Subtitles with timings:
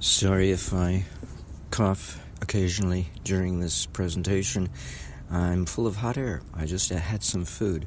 [0.00, 1.04] Sorry if I
[1.70, 4.68] cough occasionally during this presentation.
[5.28, 6.40] I'm full of hot air.
[6.54, 7.84] I just had some food.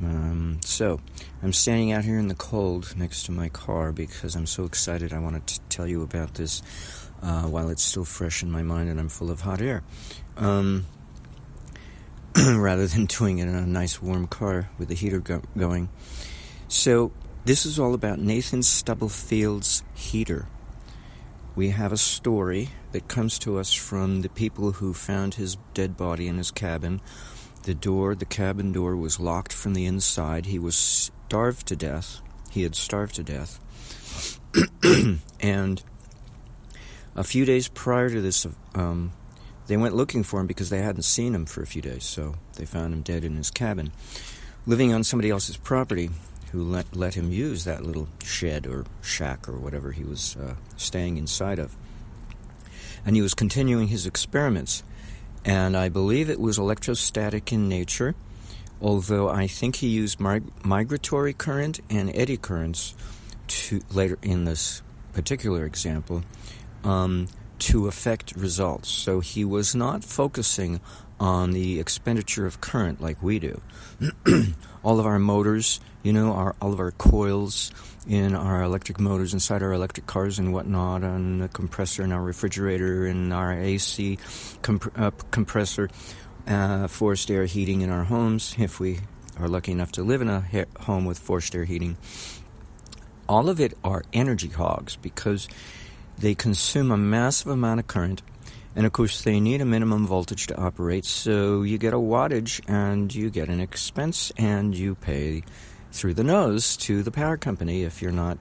[0.00, 1.00] Um, so,
[1.42, 5.12] I'm standing out here in the cold next to my car because I'm so excited.
[5.12, 6.62] I wanted to tell you about this
[7.22, 9.82] uh, while it's still fresh in my mind and I'm full of hot air.
[10.38, 10.86] Um,
[12.36, 15.90] rather than doing it in a nice warm car with the heater go- going.
[16.68, 17.12] So,
[17.44, 20.46] this is all about Nathan Stubblefield's heater.
[21.56, 25.96] We have a story that comes to us from the people who found his dead
[25.96, 27.00] body in his cabin.
[27.62, 30.46] The door, the cabin door, was locked from the inside.
[30.46, 32.20] He was starved to death.
[32.50, 33.60] He had starved to death.
[35.40, 35.82] and
[37.14, 39.12] a few days prior to this, um,
[39.68, 42.34] they went looking for him because they hadn't seen him for a few days, so
[42.54, 43.92] they found him dead in his cabin,
[44.66, 46.10] living on somebody else's property
[46.54, 50.54] who let, let him use that little shed or shack or whatever he was uh,
[50.76, 51.76] staying inside of.
[53.04, 54.84] And he was continuing his experiments.
[55.44, 58.14] And I believe it was electrostatic in nature,
[58.80, 62.94] although I think he used mig- migratory current and eddy currents
[63.48, 64.80] to later in this
[65.12, 66.22] particular example
[66.84, 67.26] um,
[67.58, 68.88] to affect results.
[68.90, 70.80] So he was not focusing
[71.20, 73.60] on the expenditure of current like we do.
[74.84, 77.72] all of our motors, you know, our, all of our coils
[78.06, 82.22] in our electric motors inside our electric cars and whatnot, and the compressor in our
[82.22, 84.18] refrigerator and our AC
[84.60, 85.88] comp- uh, compressor,
[86.46, 89.00] uh, forced air heating in our homes, if we
[89.38, 91.96] are lucky enough to live in a ha- home with forced air heating.
[93.26, 95.48] All of it are energy hogs because
[96.18, 98.20] they consume a massive amount of current
[98.76, 102.60] and of course, they need a minimum voltage to operate, so you get a wattage
[102.68, 105.44] and you get an expense and you pay
[105.92, 108.36] through the nose to the power company if you're not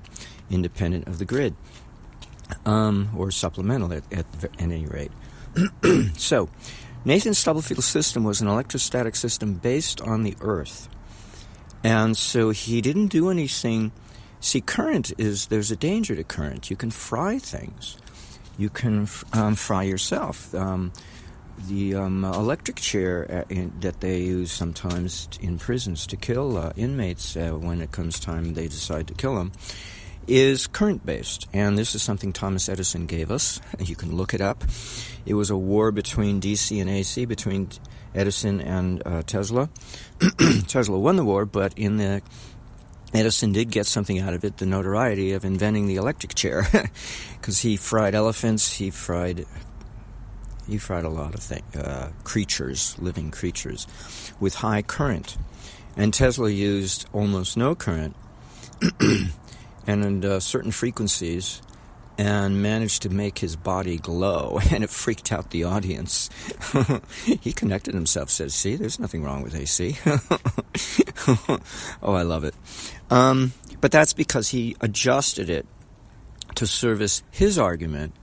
[0.50, 1.56] independent of the grid
[2.66, 5.12] um, or supplemental at, at, at any rate.
[6.18, 6.50] so,
[7.06, 10.90] Nathan Stubblefield's system was an electrostatic system based on the Earth.
[11.84, 13.92] And so he didn't do anything.
[14.40, 16.70] See, current is, there's a danger to current.
[16.70, 17.98] You can fry things
[18.58, 20.54] you can um, fry yourself.
[20.54, 20.92] Um,
[21.68, 26.74] the um, electric chair uh, in, that they use sometimes in prisons to kill uh,
[26.76, 29.52] inmates uh, when it comes time they decide to kill them
[30.28, 31.48] is current based.
[31.54, 33.60] And this is something Thomas Edison gave us.
[33.80, 34.64] You can look it up.
[35.26, 37.70] It was a war between DC and AC, between
[38.16, 39.70] Edison and uh, Tesla.
[40.68, 42.22] Tesla won the war, but in the
[43.14, 46.66] Edison did get something out of it, the notoriety of inventing the electric chair,
[47.40, 49.46] because he fried elephants, he fried
[50.68, 53.86] he fried a lot of things, uh, creatures, living creatures,
[54.40, 55.38] with high current,
[55.98, 58.16] and Tesla used almost no current,
[59.88, 61.62] and uh, certain frequencies,
[62.18, 66.30] and managed to make his body glow, and it freaked out the audience.
[67.26, 69.98] he connected himself, said, "See, there's nothing wrong with AC."
[72.02, 72.56] oh, I love it.
[73.14, 75.68] Um, but that's because he adjusted it
[76.56, 78.16] to service his argument,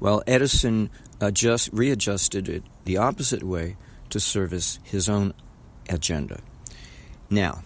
[0.00, 3.76] while Edison adjust, readjusted it the opposite way
[4.10, 5.32] to service his own
[5.88, 6.40] agenda.
[7.30, 7.62] Now,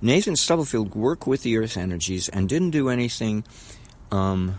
[0.00, 3.42] Nathan Stubblefield worked with the Earth energies and didn't do anything.
[4.12, 4.56] Um,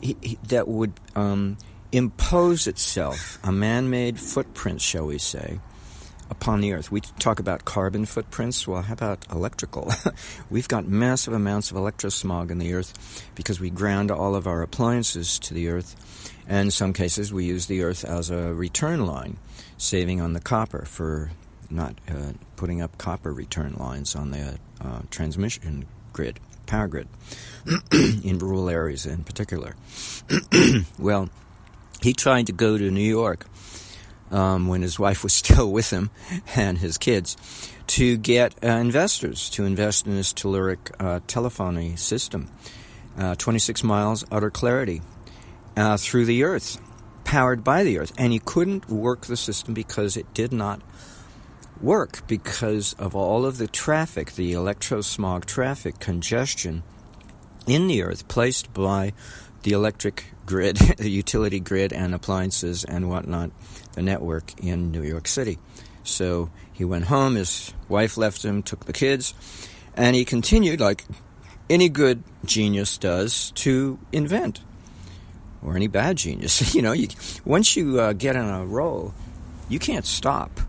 [0.00, 1.58] he, he, that would um,
[1.92, 5.60] impose itself, a man made footprint, shall we say,
[6.30, 6.90] upon the earth.
[6.90, 8.66] We talk about carbon footprints.
[8.66, 9.92] Well, how about electrical?
[10.50, 14.62] We've got massive amounts of electrosmog in the earth because we ground all of our
[14.62, 16.32] appliances to the earth.
[16.46, 19.36] And in some cases, we use the earth as a return line,
[19.76, 21.30] saving on the copper for
[21.70, 27.08] not uh, putting up copper return lines on the uh, transmission grid, power grid.
[27.92, 29.74] in rural areas in particular.
[30.98, 31.28] well,
[32.00, 33.46] he tried to go to New York
[34.30, 36.10] um, when his wife was still with him
[36.54, 37.36] and his kids
[37.88, 42.50] to get uh, investors to invest in his telluric uh, telephony system.
[43.16, 45.02] Uh, 26 miles utter clarity
[45.76, 46.78] uh, through the earth,
[47.24, 48.12] powered by the earth.
[48.16, 50.80] And he couldn't work the system because it did not
[51.80, 56.82] work because of all of the traffic, the electrosmog traffic congestion
[57.66, 59.12] in the earth placed by
[59.62, 63.50] the electric grid, the utility grid, and appliances and whatnot,
[63.92, 65.58] the network in New York City.
[66.04, 69.34] So he went home, his wife left him, took the kids,
[69.94, 71.04] and he continued, like
[71.68, 74.60] any good genius does, to invent.
[75.60, 76.74] Or any bad genius.
[76.74, 77.08] you know, you,
[77.44, 79.12] once you uh, get on a roll,
[79.68, 80.60] you can't stop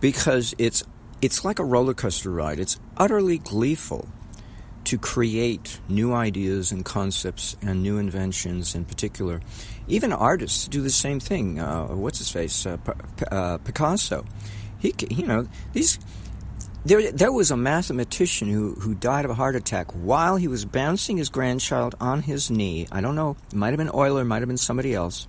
[0.00, 0.84] because it's
[1.20, 2.58] it's like a roller coaster ride.
[2.58, 4.08] It's utterly gleeful
[4.84, 9.40] to create new ideas and concepts and new inventions in particular.
[9.88, 11.58] Even artists do the same thing.
[11.58, 12.66] Uh, what's his face?
[12.66, 14.24] Uh, P- uh, Picasso.
[14.78, 15.98] He, you know, these.
[16.84, 20.64] There, there was a mathematician who, who died of a heart attack while he was
[20.64, 22.88] bouncing his grandchild on his knee.
[22.90, 25.28] I don't know, it might have been Euler, might have been somebody else,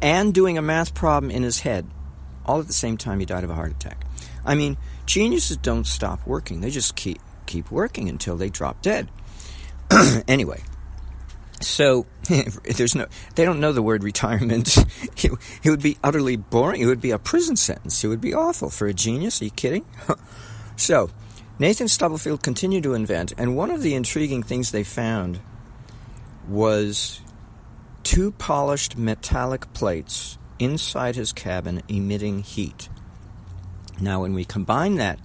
[0.00, 1.86] and doing a math problem in his head.
[2.46, 4.06] All at the same time, he died of a heart attack.
[4.42, 9.08] I mean, geniuses don't stop working; they just keep keep working until they drop dead.
[10.28, 10.62] anyway,
[11.60, 12.06] so
[12.76, 14.76] there's no they don't know the word retirement.
[15.16, 15.32] it,
[15.62, 16.80] it, would be utterly boring.
[16.80, 18.02] It would be a prison sentence.
[18.04, 19.40] It would be awful for a genius.
[19.40, 19.84] Are you kidding?
[20.76, 21.10] so
[21.58, 25.40] Nathan Stubblefield continued to invent, and one of the intriguing things they found
[26.48, 27.20] was
[28.02, 32.88] two polished metallic plates inside his cabin emitting heat.
[34.00, 35.18] Now, when we combine that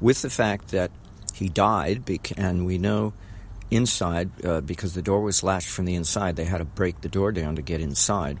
[0.00, 0.90] with the fact that
[1.38, 2.02] he died,
[2.36, 3.12] and we know
[3.70, 6.36] inside uh, because the door was latched from the inside.
[6.36, 8.38] They had to break the door down to get inside,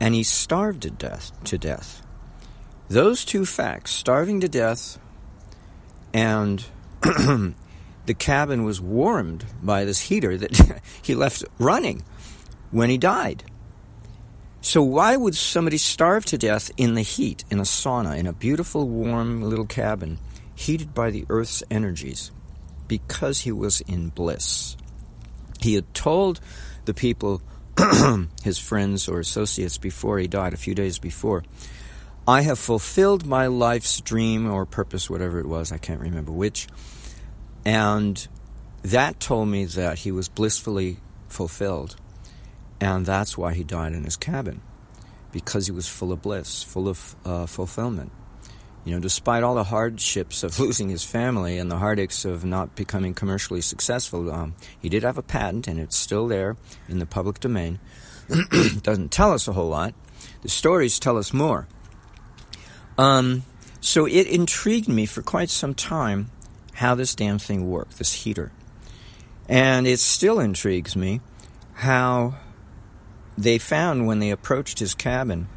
[0.00, 1.32] and he starved to death.
[1.44, 2.02] To death.
[2.88, 4.98] Those two facts, starving to death,
[6.12, 6.64] and
[7.02, 12.02] the cabin was warmed by this heater that he left running
[12.70, 13.44] when he died.
[14.62, 18.32] So why would somebody starve to death in the heat in a sauna in a
[18.32, 20.18] beautiful warm little cabin?
[20.60, 22.30] Heated by the earth's energies
[22.86, 24.76] because he was in bliss.
[25.58, 26.38] He had told
[26.84, 27.40] the people,
[28.44, 31.44] his friends or associates, before he died, a few days before,
[32.28, 36.68] I have fulfilled my life's dream or purpose, whatever it was, I can't remember which.
[37.64, 38.28] And
[38.82, 40.98] that told me that he was blissfully
[41.28, 41.96] fulfilled.
[42.82, 44.60] And that's why he died in his cabin,
[45.32, 48.12] because he was full of bliss, full of uh, fulfillment.
[48.84, 52.74] You know, despite all the hardships of losing his family and the heartaches of not
[52.74, 56.56] becoming commercially successful, um, he did have a patent, and it's still there
[56.88, 57.78] in the public domain.
[58.82, 59.94] Doesn't tell us a whole lot.
[60.42, 61.68] The stories tell us more.
[62.96, 63.42] Um,
[63.80, 66.30] so it intrigued me for quite some time
[66.74, 68.52] how this damn thing worked, this heater.
[69.48, 71.20] And it still intrigues me
[71.74, 72.36] how
[73.36, 75.48] they found when they approached his cabin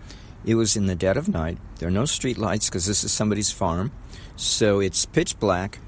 [0.45, 1.57] it was in the dead of night.
[1.83, 3.91] There are no street lights because this is somebody's farm.
[4.37, 5.79] So it's pitch black.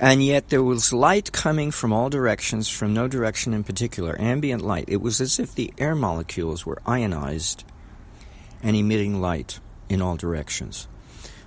[0.00, 4.62] And yet there was light coming from all directions, from no direction in particular, ambient
[4.62, 4.86] light.
[4.88, 7.62] It was as if the air molecules were ionized
[8.62, 9.60] and emitting light
[9.90, 10.88] in all directions.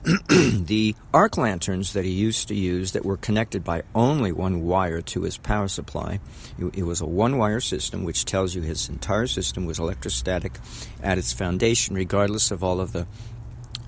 [0.30, 5.02] the arc lanterns that he used to use that were connected by only one wire
[5.02, 6.20] to his power supply.
[6.60, 10.60] It, was a one wire system, which tells you his entire system was electrostatic
[11.02, 13.08] at its foundation, regardless of all of the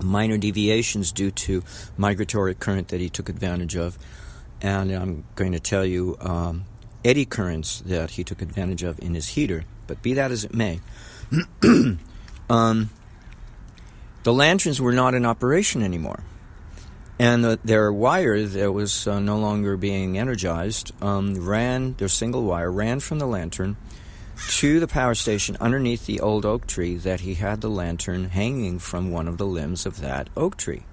[0.02, 1.62] minor deviations due to
[1.96, 3.98] migratory current that he took advantage of.
[4.60, 6.64] And I'm going to tell you um,
[7.04, 9.64] eddy currents that he took advantage of in his heater.
[9.86, 10.80] But be that as it may,
[12.50, 12.90] um,
[14.22, 16.20] the lanterns were not in operation anymore.
[17.18, 22.44] And the, their wire that was uh, no longer being energized um, ran, their single
[22.44, 23.76] wire ran from the lantern
[24.48, 28.78] to the power station underneath the old oak tree that he had the lantern hanging
[28.78, 30.84] from one of the limbs of that oak tree.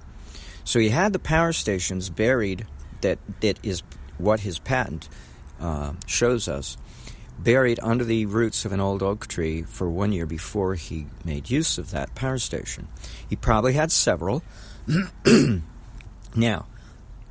[0.63, 2.65] So he had the power stations buried,
[3.01, 3.83] that, that is
[4.17, 5.09] what his patent
[5.59, 6.77] uh, shows us,
[7.39, 11.49] buried under the roots of an old oak tree for one year before he made
[11.49, 12.87] use of that power station.
[13.29, 14.43] He probably had several.
[16.35, 16.65] now,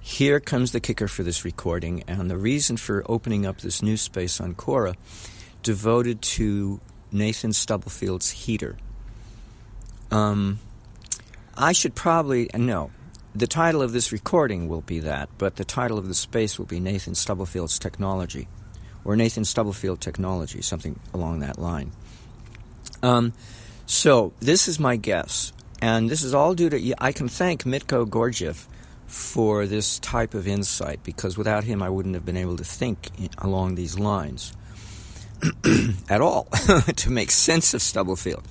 [0.00, 3.96] here comes the kicker for this recording, and the reason for opening up this new
[3.96, 4.94] space on Quora
[5.66, 6.80] devoted to
[7.11, 8.76] Nathan Stubblefield's heater.
[10.12, 10.61] Um,
[11.56, 12.92] I should probably, no,
[13.35, 16.66] the title of this recording will be that, but the title of the space will
[16.66, 18.46] be Nathan Stubblefield's Technology
[19.04, 21.90] or Nathan Stubblefield Technology, something along that line.
[23.02, 23.32] Um,
[23.87, 28.06] so this is my guess, and this is all due to I can thank Mitko
[28.06, 28.66] Gorgiev
[29.08, 33.11] for this type of insight because without him I wouldn't have been able to think
[33.38, 34.52] along these lines
[36.08, 36.44] at all
[36.96, 38.44] to make sense of Stubblefield.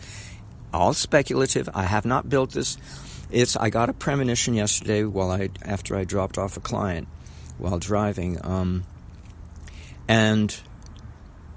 [0.74, 1.70] All speculative.
[1.74, 2.78] I have not built this.
[3.32, 7.08] It's I got a premonition yesterday while I after I dropped off a client
[7.58, 8.38] while driving.
[8.44, 8.84] Um,
[10.08, 10.56] and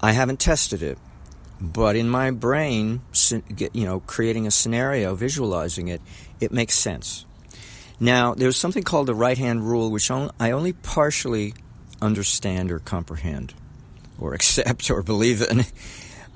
[0.01, 0.97] I haven't tested it,
[1.59, 3.01] but in my brain,
[3.73, 6.01] you know, creating a scenario, visualizing it,
[6.39, 7.25] it makes sense.
[7.99, 11.53] Now, there's something called the right hand rule, which I only partially
[12.01, 13.53] understand or comprehend,
[14.19, 15.65] or accept or believe in.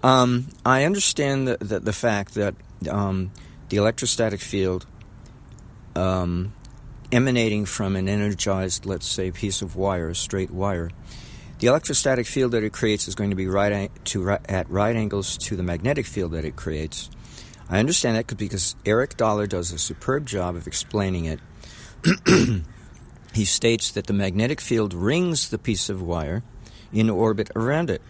[0.03, 2.55] Um, I understand the, the, the fact that
[2.89, 3.31] um,
[3.69, 4.85] the electrostatic field
[5.95, 6.53] um,
[7.11, 10.89] emanating from an energized, let's say, piece of wire, a straight wire,
[11.59, 15.37] the electrostatic field that it creates is going to be right to, at right angles
[15.37, 17.09] to the magnetic field that it creates.
[17.69, 21.39] I understand that because Eric Dollard does a superb job of explaining it.
[23.33, 26.43] he states that the magnetic field rings the piece of wire
[26.93, 28.01] in orbit around it.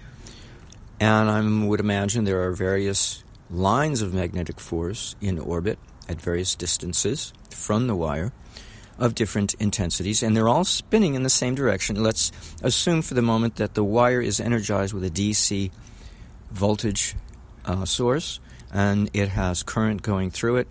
[0.99, 6.55] And I would imagine there are various lines of magnetic force in orbit at various
[6.55, 8.31] distances from the wire
[8.99, 12.01] of different intensities, and they're all spinning in the same direction.
[12.01, 15.71] Let's assume for the moment that the wire is energized with a DC
[16.51, 17.15] voltage
[17.65, 18.39] uh, source,
[18.71, 20.67] and it has current going through it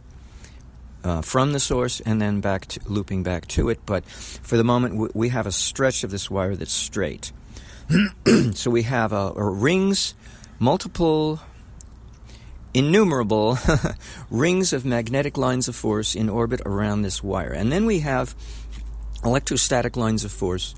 [1.04, 3.80] uh, from the source and then back to, looping back to it.
[3.86, 7.32] But for the moment, we have a stretch of this wire that's straight.
[8.54, 10.14] so we have a, a rings,
[10.58, 11.40] multiple
[12.74, 13.58] innumerable
[14.30, 17.52] rings of magnetic lines of force in orbit around this wire.
[17.52, 18.34] And then we have
[19.24, 20.74] electrostatic lines of force,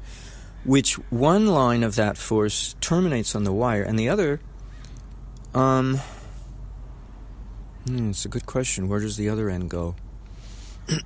[0.64, 4.40] which one line of that force terminates on the wire, and the other.
[5.54, 6.00] Um,
[7.87, 8.88] hmm, it's a good question.
[8.88, 9.94] Where does the other end go?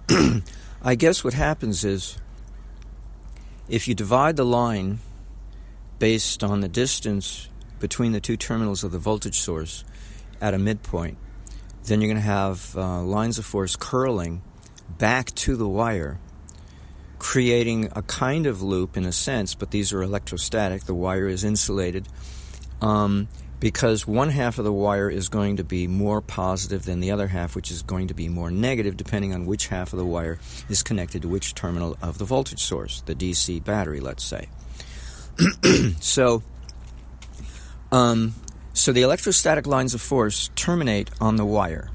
[0.82, 2.18] I guess what happens is
[3.68, 5.00] if you divide the line
[5.98, 7.48] based on the distance
[7.80, 9.84] between the two terminals of the voltage source,
[10.40, 11.18] at a midpoint.
[11.84, 14.42] Then you're going to have uh, lines of force curling
[14.98, 16.18] back to the wire,
[17.18, 20.84] creating a kind of loop in a sense, but these are electrostatic.
[20.84, 22.06] The wire is insulated
[22.80, 23.28] um,
[23.58, 27.26] because one half of the wire is going to be more positive than the other
[27.26, 30.38] half, which is going to be more negative, depending on which half of the wire
[30.68, 34.48] is connected to which terminal of the voltage source, the DC battery, let's say.
[36.00, 36.42] so,
[37.92, 38.34] um,
[38.72, 41.90] so the electrostatic lines of force terminate on the wire,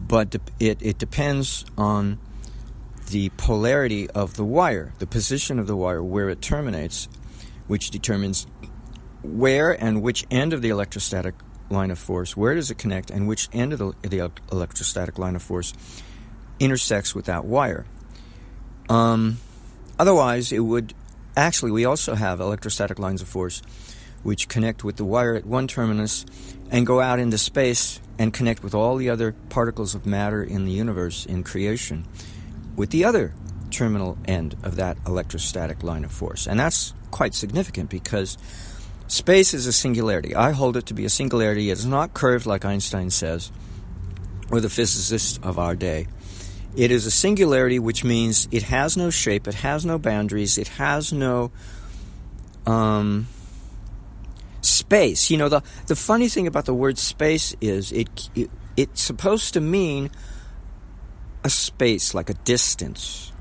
[0.00, 2.18] but it, it depends on
[3.10, 7.08] the polarity of the wire, the position of the wire where it terminates,
[7.66, 8.46] which determines
[9.22, 11.34] where and which end of the electrostatic
[11.70, 15.36] line of force, where does it connect, and which end of the, the electrostatic line
[15.36, 15.72] of force
[16.58, 17.86] intersects with that wire.
[18.88, 19.38] Um,
[19.98, 20.94] otherwise, it would
[21.36, 23.62] actually, we also have electrostatic lines of force
[24.22, 26.26] which connect with the wire at one terminus
[26.70, 30.64] and go out into space and connect with all the other particles of matter in
[30.64, 32.04] the universe in creation
[32.74, 33.32] with the other
[33.70, 36.46] terminal end of that electrostatic line of force.
[36.46, 38.36] And that's quite significant because
[39.06, 40.34] space is a singularity.
[40.34, 41.70] I hold it to be a singularity.
[41.70, 43.52] It's not curved like Einstein says,
[44.50, 46.08] or the physicists of our day.
[46.76, 50.68] It is a singularity, which means it has no shape, it has no boundaries, it
[50.68, 51.50] has no
[52.66, 53.26] um,
[54.60, 55.30] space.
[55.30, 59.54] You know, the, the funny thing about the word space is it, it it's supposed
[59.54, 60.10] to mean
[61.44, 63.32] a space, like a distance.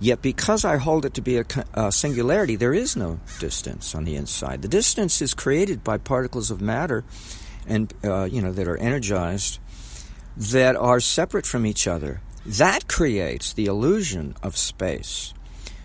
[0.00, 1.44] Yet, because I hold it to be a,
[1.74, 4.62] a, singularity, there is no distance on the inside.
[4.62, 7.04] The distance is created by particles of matter,
[7.66, 9.60] and uh, you know that are energized,
[10.36, 12.20] that are separate from each other.
[12.46, 15.32] That creates the illusion of space.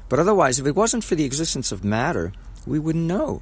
[0.09, 2.33] But otherwise, if it wasn't for the existence of matter,
[2.65, 3.41] we wouldn't know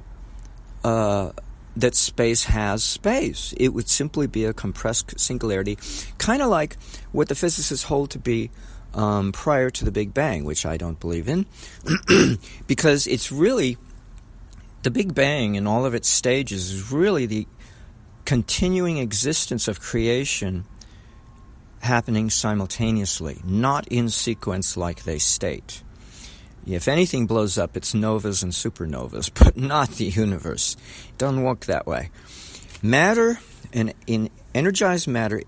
[0.84, 1.32] uh,
[1.76, 3.54] that space has space.
[3.56, 5.78] It would simply be a compressed singularity,
[6.18, 6.76] kind of like
[7.10, 8.50] what the physicists hold to be
[8.94, 11.46] um, prior to the Big Bang, which I don't believe in,
[12.66, 13.76] because it's really
[14.82, 17.46] the Big Bang in all of its stages is really the
[18.24, 20.64] continuing existence of creation
[21.80, 25.82] happening simultaneously, not in sequence like they state.
[26.66, 30.76] If anything blows up, it's novas and supernovas, but not the universe.
[31.10, 32.10] It doesn't work that way.
[32.82, 33.38] Matter
[33.72, 35.42] and in energized matter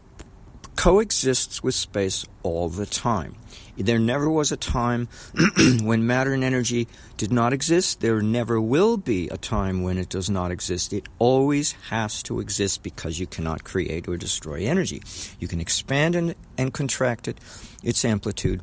[0.76, 3.36] coexists with space all the time.
[3.76, 5.08] There never was a time
[5.82, 8.00] when matter and energy did not exist.
[8.00, 10.92] There never will be a time when it does not exist.
[10.92, 15.02] It always has to exist because you cannot create or destroy energy.
[15.38, 17.38] You can expand and, and contract it,
[17.82, 18.62] its amplitude,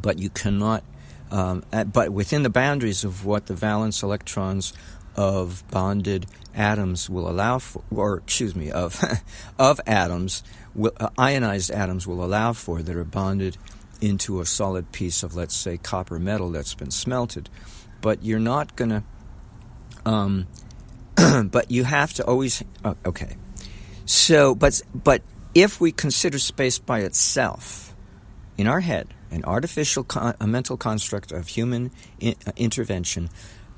[0.00, 0.84] but you cannot
[1.30, 4.72] um, at, but within the boundaries of what the valence electrons
[5.16, 9.02] of bonded atoms will allow for, or excuse me, of
[9.58, 10.42] of atoms,
[10.74, 13.56] will, uh, ionized atoms will allow for that are bonded
[14.00, 17.48] into a solid piece of, let's say, copper metal that's been smelted.
[18.00, 19.02] But you're not going to.
[20.06, 20.46] Um,
[21.50, 22.62] but you have to always.
[22.84, 23.36] Uh, okay.
[24.06, 25.22] So, but but
[25.54, 27.94] if we consider space by itself,
[28.56, 33.30] in our head, an artificial con- a mental construct of human in- uh, intervention,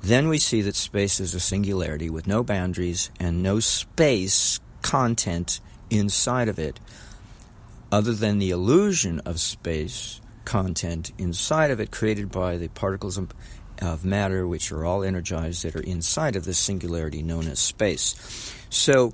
[0.03, 5.61] then we see that space is a singularity with no boundaries and no space content
[5.91, 6.81] inside of it,
[7.93, 13.33] other than the illusion of space content inside of it created by the particles of,
[13.81, 18.17] of matter, which are all energized, that are inside of this singularity known as space.
[18.71, 19.13] So,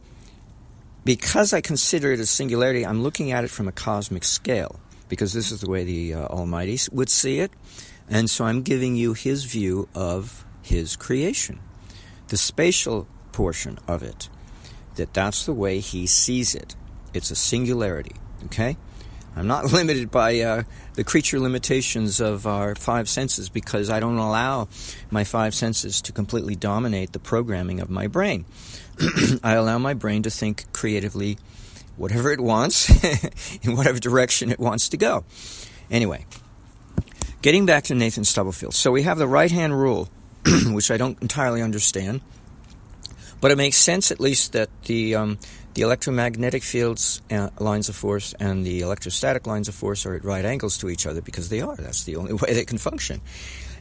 [1.04, 5.32] because I consider it a singularity, I'm looking at it from a cosmic scale, because
[5.32, 7.52] this is the way the uh, Almighty would see it.
[8.08, 11.58] And so I'm giving you his view of his creation,
[12.28, 14.28] the spatial portion of it,
[14.94, 16.76] that that's the way he sees it.
[17.12, 18.14] It's a singularity,
[18.48, 18.76] okay?
[19.36, 20.62] I'm not limited by uh,
[20.94, 24.68] the creature limitations of our five senses because I don't allow
[25.10, 28.44] my five senses to completely dominate the programming of my brain.
[29.44, 31.38] I allow my brain to think creatively
[31.96, 32.90] whatever it wants
[33.62, 35.24] in whatever direction it wants to go.
[35.90, 36.26] Anyway,
[37.42, 38.74] getting back to Nathan Stubblefield.
[38.74, 40.08] So we have the right hand rule,
[40.66, 42.20] which I don't entirely understand,
[43.40, 45.38] but it makes sense at least that the um,
[45.74, 50.24] the electromagnetic fields uh, lines of force and the electrostatic lines of force are at
[50.24, 51.76] right angles to each other because they are.
[51.76, 53.20] That's the only way they can function.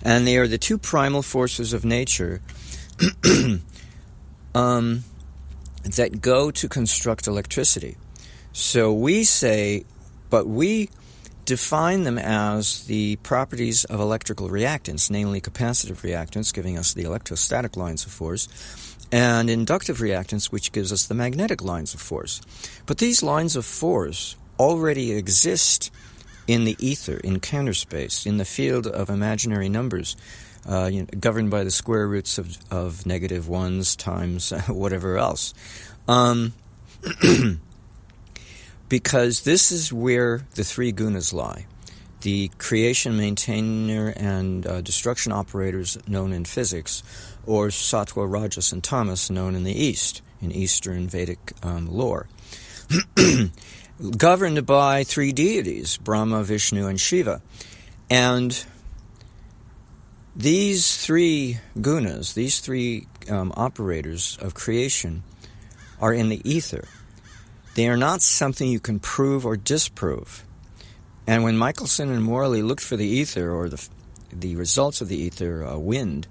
[0.04, 2.42] And they are the two primal forces of nature
[4.56, 5.04] um,
[5.84, 7.98] that go to construct electricity.
[8.54, 9.86] So we say,
[10.30, 10.90] but we
[11.46, 17.78] define them as the properties of electrical reactance, namely capacitive reactance, giving us the electrostatic
[17.78, 18.48] lines of force,
[19.12, 22.42] and inductive reactance, which gives us the magnetic lines of force.
[22.86, 25.92] But these lines of force already exist
[26.48, 30.16] in the ether, in counter space, in the field of imaginary numbers,
[30.68, 35.54] uh, you know, governed by the square roots of, of negative ones times whatever else.
[36.08, 36.54] Um,
[38.90, 41.66] because this is where the three gunas lie
[42.22, 47.04] the creation, maintainer, and uh, destruction operators known in physics
[47.48, 52.28] or Satwa rajas, and tamas, known in the East, in Eastern Vedic um, lore.
[54.18, 57.42] Governed by three deities, Brahma, Vishnu, and Shiva.
[58.10, 58.64] And
[60.36, 65.24] these three gunas, these three um, operators of creation,
[66.00, 66.88] are in the ether.
[67.74, 70.44] They are not something you can prove or disprove.
[71.26, 73.88] And when Michelson and Morley looked for the ether or the,
[74.32, 76.28] the results of the ether, uh, wind,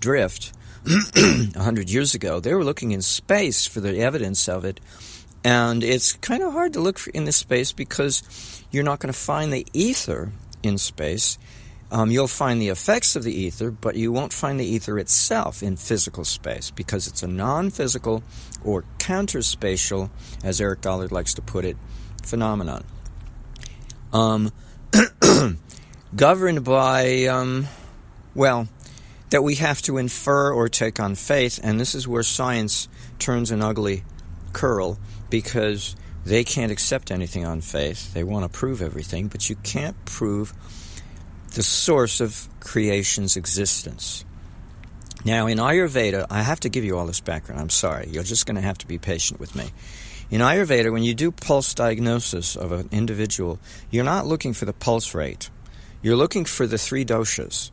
[0.00, 0.52] drift,
[1.16, 4.80] a hundred years ago, they were looking in space for the evidence of it.
[5.44, 9.18] And it's kind of hard to look in this space because you're not going to
[9.18, 11.38] find the ether in space.
[11.92, 15.62] Um, you'll find the effects of the ether, but you won't find the ether itself
[15.62, 18.22] in physical space because it's a non physical
[18.64, 20.10] or counter spatial,
[20.44, 21.76] as Eric Dollard likes to put it,
[22.22, 22.84] phenomenon.
[24.12, 24.52] Um,
[26.16, 27.66] governed by, um,
[28.34, 28.68] well,
[29.30, 32.88] that we have to infer or take on faith, and this is where science
[33.18, 34.04] turns an ugly
[34.52, 34.98] curl
[35.30, 38.12] because they can't accept anything on faith.
[38.12, 40.52] They want to prove everything, but you can't prove
[41.54, 44.24] the source of creation's existence.
[45.24, 47.60] Now, in Ayurveda, I have to give you all this background.
[47.60, 48.08] I'm sorry.
[48.10, 49.70] You're just going to have to be patient with me.
[50.30, 53.58] In Ayurveda, when you do pulse diagnosis of an individual,
[53.90, 55.50] you're not looking for the pulse rate.
[56.02, 57.70] You're looking for the three doshas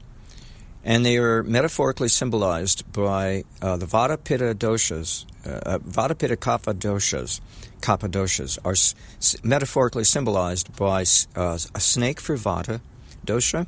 [0.88, 5.26] and they are metaphorically symbolized by uh, the Vata Pitta doshas.
[5.46, 7.42] Uh, uh, Vata Pitta Kapha doshas,
[7.82, 8.96] Kapha doshas are s-
[9.44, 11.02] metaphorically symbolized by
[11.36, 12.80] uh, a snake for Vata
[13.26, 13.68] dosha,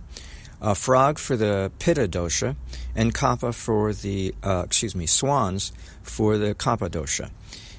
[0.62, 2.56] a frog for the Pitta dosha,
[2.96, 7.30] and Kapha for the uh, excuse me swans for the Kapha dosha.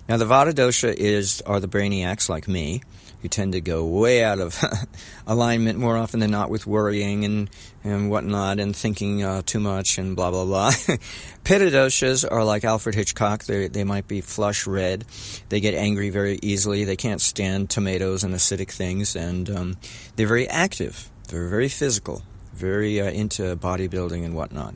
[0.07, 2.83] Now the Vata dosha is are the brainiacs like me
[3.23, 4.59] who tend to go way out of
[5.27, 7.51] alignment more often than not with worrying and,
[7.85, 10.71] and whatnot and thinking uh, too much and blah, blah, blah.
[11.45, 13.45] Pitta doshas are like Alfred Hitchcock.
[13.45, 15.05] They, they might be flush red.
[15.49, 16.85] They get angry very easily.
[16.85, 19.17] They can't stand tomatoes and acidic things.
[19.17, 19.77] And um,
[20.17, 21.11] they're very active.
[21.29, 22.23] They're very physical,
[22.55, 24.75] very uh, into bodybuilding and whatnot.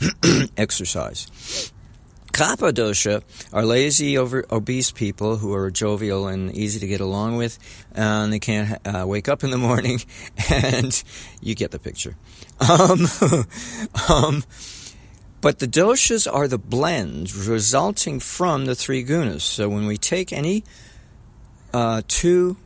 [0.56, 1.72] Exercise.
[2.38, 7.36] Kapha dosha are lazy, over, obese people who are jovial and easy to get along
[7.36, 7.58] with,
[7.96, 9.98] and they can't uh, wake up in the morning,
[10.48, 11.02] and
[11.40, 12.14] you get the picture.
[12.60, 13.08] Um,
[14.08, 14.44] um,
[15.40, 19.40] but the doshas are the blends resulting from the three gunas.
[19.40, 20.62] So when we take any
[21.74, 22.56] uh, two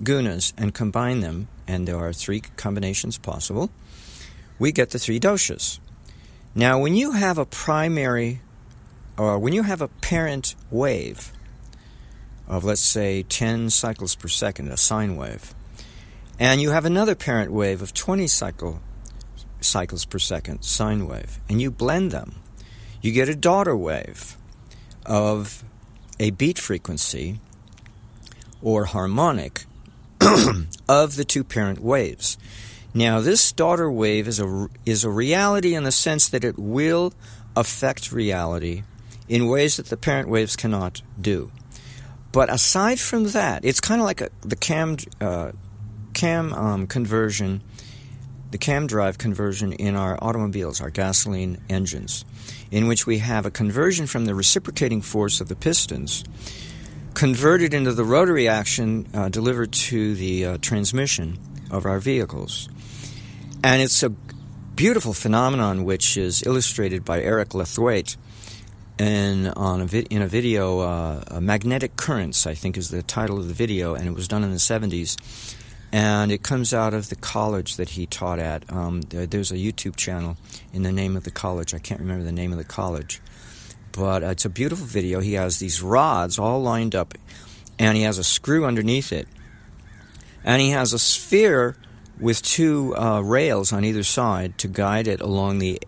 [0.00, 3.70] gunas and combine them, and there are three combinations possible,
[4.60, 5.80] we get the three doshas.
[6.54, 8.42] Now, when you have a primary
[9.18, 11.32] or when you have a parent wave
[12.46, 15.54] of, let's say, 10 cycles per second, a sine wave,
[16.38, 18.80] and you have another parent wave of 20 cycle,
[19.60, 22.36] cycles per second, sine wave, and you blend them,
[23.02, 24.36] you get a daughter wave
[25.04, 25.64] of
[26.20, 27.40] a beat frequency
[28.62, 29.64] or harmonic
[30.88, 32.38] of the two parent waves.
[32.94, 37.12] Now, this daughter wave is a, is a reality in the sense that it will
[37.54, 38.82] affect reality
[39.28, 41.50] in ways that the parent waves cannot do.
[42.32, 45.52] But aside from that, it's kind of like a, the cam, uh,
[46.14, 47.62] cam um, conversion,
[48.50, 52.24] the cam drive conversion in our automobiles, our gasoline engines,
[52.70, 56.24] in which we have a conversion from the reciprocating force of the pistons
[57.18, 61.36] converted into the rotary action uh, delivered to the uh, transmission
[61.68, 62.68] of our vehicles.
[63.64, 64.10] And it's a
[64.76, 68.16] beautiful phenomenon which is illustrated by Eric Laithwaite
[68.98, 73.48] in, on a in a video, uh, Magnetic Currents, I think is the title of
[73.48, 75.54] the video, and it was done in the 70s.
[75.90, 78.70] And it comes out of the college that he taught at.
[78.70, 80.36] Um, there's a YouTube channel
[80.72, 81.72] in the name of the college.
[81.72, 83.22] I can't remember the name of the college
[83.98, 85.18] but it's a beautiful video.
[85.18, 87.14] He has these rods all lined up,
[87.80, 89.26] and he has a screw underneath it,
[90.44, 91.76] and he has a sphere
[92.20, 95.80] with two uh, rails on either side to guide it along the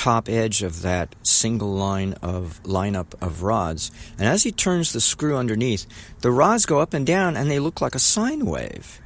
[0.00, 3.90] top edge of that single line of lineup of rods.
[4.18, 5.84] And as he turns the screw underneath,
[6.20, 8.98] the rods go up and down, and they look like a sine wave.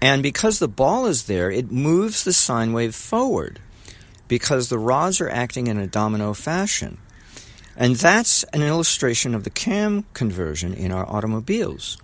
[0.00, 3.58] And because the ball is there, it moves the sine wave forward
[4.28, 6.98] because the rods are acting in a domino fashion.
[7.76, 12.00] And that's an illustration of the cam conversion in our automobiles.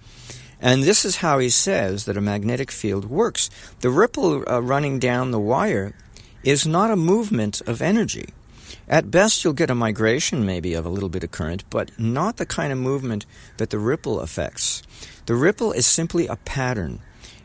[0.61, 3.49] And this is how he says that a magnetic field works.
[3.79, 5.95] The ripple uh, running down the wire
[6.43, 8.29] is not a movement of energy.
[8.89, 12.37] At best, you'll get a migration maybe of a little bit of current, but not
[12.37, 13.27] the kind of movement
[13.59, 14.83] that the ripple affects.
[15.27, 17.01] The ripple is simply a pattern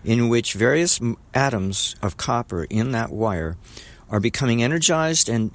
[0.06, 1.00] in which various
[1.34, 3.58] atoms of copper in that wire
[4.10, 5.52] are becoming energized and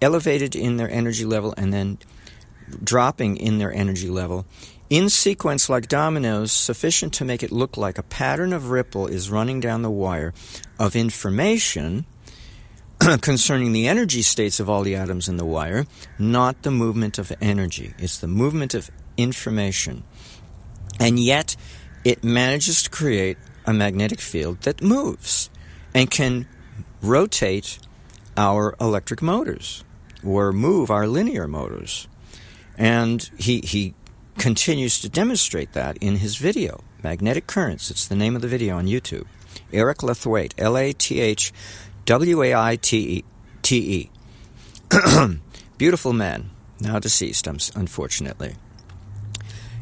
[0.00, 1.98] elevated in their energy level and then
[2.82, 4.46] dropping in their energy level
[4.92, 9.30] in sequence like dominoes sufficient to make it look like a pattern of ripple is
[9.30, 10.34] running down the wire
[10.78, 12.04] of information
[13.20, 15.86] concerning the energy states of all the atoms in the wire,
[16.18, 17.94] not the movement of energy.
[17.98, 20.04] It's the movement of information.
[21.00, 21.56] And yet,
[22.04, 25.50] it manages to create a magnetic field that moves
[25.94, 26.46] and can
[27.00, 27.78] rotate
[28.36, 29.84] our electric motors
[30.24, 32.06] or move our linear motors.
[32.78, 33.94] And he, he
[34.38, 37.90] continues to demonstrate that in his video, Magnetic Currents.
[37.90, 39.26] It's the name of the video on YouTube.
[39.72, 41.52] Eric Laithwaite, L A T H
[42.06, 43.24] W A I T
[43.70, 44.10] E.
[45.78, 48.56] Beautiful man, now deceased, unfortunately.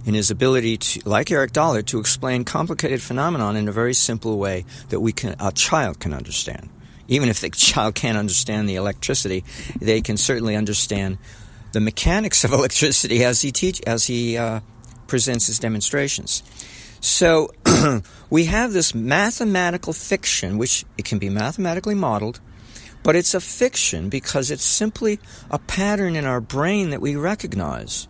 [0.04, 4.38] In his ability to, like Eric Dollard, to explain complicated phenomenon in a very simple
[4.38, 6.68] way that we can, a child can understand.
[7.08, 9.44] Even if the child can't understand the electricity,
[9.80, 11.18] they can certainly understand
[11.72, 14.60] the mechanics of electricity as he teach as he uh,
[15.06, 16.42] presents his demonstrations.
[17.00, 17.50] So
[18.30, 22.40] we have this mathematical fiction, which it can be mathematically modeled,
[23.02, 25.18] but it's a fiction because it's simply
[25.50, 28.06] a pattern in our brain that we recognize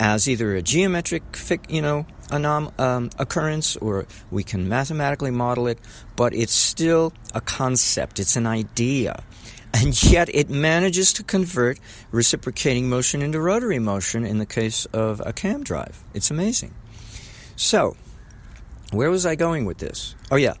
[0.00, 1.22] as either a geometric,
[1.68, 5.78] you know, anom- um, occurrence, or we can mathematically model it,
[6.16, 8.18] but it's still a concept.
[8.18, 9.22] It's an idea
[9.74, 11.78] and yet it manages to convert
[12.10, 16.02] reciprocating motion into rotary motion in the case of a cam drive.
[16.14, 16.74] It's amazing.
[17.60, 17.94] So,
[18.90, 20.14] where was I going with this?
[20.30, 20.54] Oh, yeah.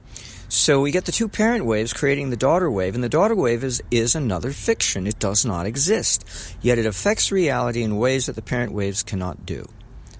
[0.50, 3.64] So we get the two parent waves creating the daughter wave, and the daughter wave
[3.64, 5.06] is, is another fiction.
[5.06, 6.26] It does not exist.
[6.60, 9.66] Yet it affects reality in ways that the parent waves cannot do.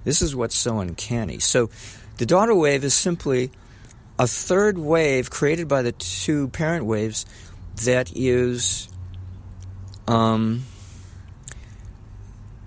[0.04, 1.38] This is what's so uncanny.
[1.38, 1.68] So
[2.16, 3.50] the daughter wave is simply
[4.18, 7.26] a third wave created by the two parent waves
[7.84, 8.88] that is
[10.08, 10.64] um,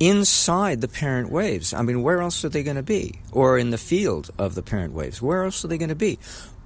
[0.03, 1.73] inside the parent waves.
[1.73, 3.21] I mean, where else are they going to be?
[3.31, 5.21] Or in the field of the parent waves.
[5.21, 6.19] Where else are they going to be?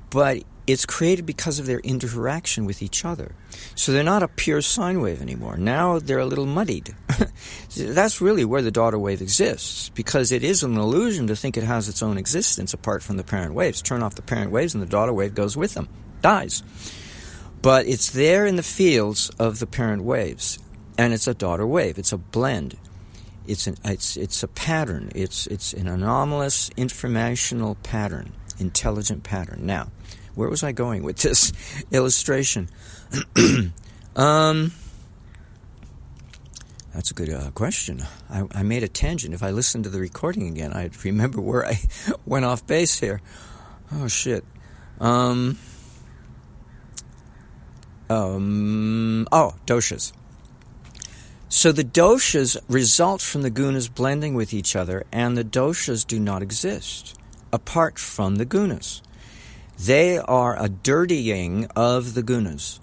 [0.10, 3.36] But it's created because of their interaction with each other.
[3.76, 5.56] So they're not a pure sine wave anymore.
[5.56, 6.96] Now they're a little muddied.
[7.78, 11.64] That's really where the daughter wave exists, because it is an illusion to think it
[11.64, 13.82] has its own existence apart from the parent waves.
[13.82, 15.88] Turn off the parent waves and the daughter wave goes with them,
[16.22, 16.64] dies.
[17.62, 20.60] But it's there in the fields of the parent waves,
[20.98, 21.98] and it's a daughter wave.
[21.98, 22.78] It's a blend.
[23.48, 25.12] It's an it's it's a pattern.
[25.16, 29.66] It's it's an anomalous informational pattern, intelligent pattern.
[29.66, 29.90] Now,
[30.36, 31.54] where was I going with this
[31.92, 32.70] illustration?
[34.16, 34.74] um,
[36.94, 38.04] that's a good uh, question.
[38.30, 39.34] I, I, made a tangent.
[39.34, 41.80] If I listened to the recording again, I'd remember where I
[42.26, 43.22] went off base here.
[43.92, 44.44] Oh shit.
[45.00, 45.58] Um,
[48.10, 50.12] um, oh, doshas.
[51.58, 56.20] So the doshas result from the gunas blending with each other, and the doshas do
[56.20, 57.18] not exist
[57.52, 59.02] apart from the gunas.
[59.76, 62.80] They are a dirtying of the gunas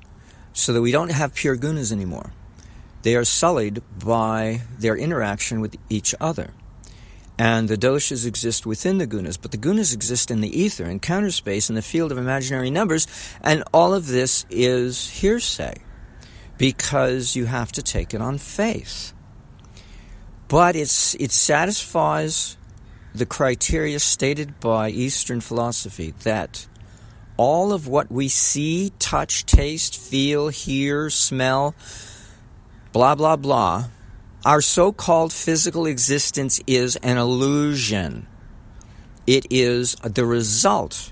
[0.52, 2.32] so that we don't have pure gunas anymore.
[3.02, 6.50] They are sullied by their interaction with each other.
[7.38, 10.98] And the doshas exist within the gunas, but the gunas exist in the ether, in
[10.98, 13.06] counter space, in the field of imaginary numbers,
[13.40, 15.76] and all of this is hearsay
[16.58, 19.12] because you have to take it on faith.
[20.48, 22.56] But it's, it satisfies
[23.14, 26.66] the criteria stated by Eastern philosophy that
[27.36, 31.74] all of what we see, touch, taste, feel, hear, smell,
[32.92, 33.88] blah, blah, blah,
[34.44, 38.26] our so called physical existence is an illusion.
[39.26, 41.10] It is the result.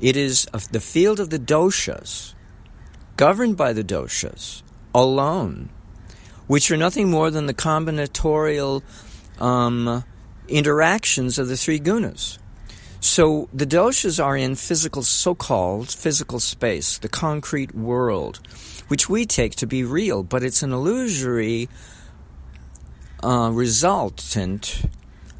[0.00, 2.34] It is the field of the doshas,
[3.20, 4.62] governed by the doshas
[4.94, 5.68] alone,
[6.46, 8.82] which are nothing more than the combinatorial
[9.38, 10.02] um,
[10.48, 12.38] interactions of the three gunas.
[13.00, 18.40] So the doshas are in physical, so called physical space, the concrete world,
[18.88, 21.68] which we take to be real, but it's an illusory
[23.22, 24.86] uh, resultant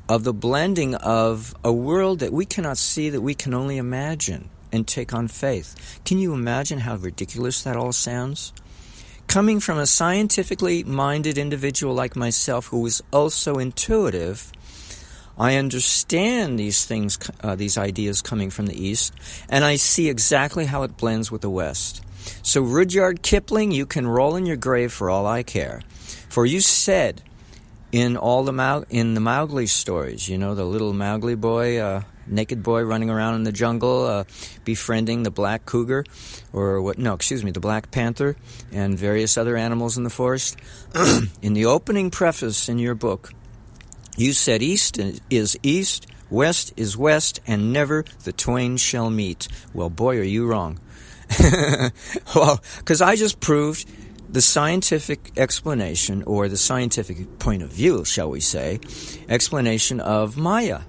[0.06, 4.50] of the blending of a world that we cannot see, that we can only imagine
[4.72, 6.00] and take on faith.
[6.04, 8.52] Can you imagine how ridiculous that all sounds?
[9.26, 14.50] Coming from a scientifically minded individual like myself who is also intuitive,
[15.38, 19.14] I understand these things, uh, these ideas coming from the East,
[19.48, 22.02] and I see exactly how it blends with the West.
[22.42, 25.80] So, Rudyard Kipling, you can roll in your grave for all I care.
[26.28, 27.22] For you said
[27.92, 32.62] in all the in the Mowgli stories, you know, the little Mowgli boy, uh, naked
[32.62, 34.24] boy running around in the jungle, uh,
[34.64, 36.04] befriending the black cougar,
[36.52, 36.98] or what?
[36.98, 38.36] No, excuse me, the black panther,
[38.72, 40.56] and various other animals in the forest.
[41.42, 43.32] in the opening preface in your book,
[44.16, 44.98] you said east
[45.30, 49.48] is east, west is west, and never the twain shall meet.
[49.72, 50.78] Well, boy, are you wrong.
[52.34, 53.88] well, because I just proved
[54.28, 58.78] the scientific explanation, or the scientific point of view, shall we say,
[59.28, 60.80] explanation of Maya.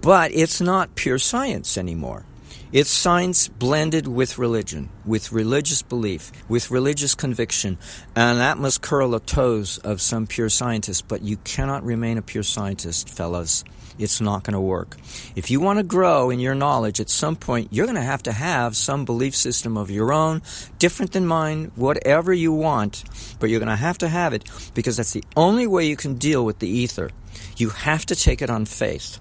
[0.00, 2.24] But it's not pure science anymore.
[2.70, 7.78] It's science blended with religion, with religious belief, with religious conviction,
[8.14, 11.08] and that must curl the toes of some pure scientist.
[11.08, 13.64] But you cannot remain a pure scientist, fellas.
[13.98, 14.98] It's not going to work.
[15.34, 18.22] If you want to grow in your knowledge, at some point, you're going to have
[18.24, 20.42] to have some belief system of your own,
[20.78, 23.02] different than mine, whatever you want,
[23.40, 26.14] but you're going to have to have it because that's the only way you can
[26.14, 27.10] deal with the ether.
[27.56, 29.18] You have to take it on faith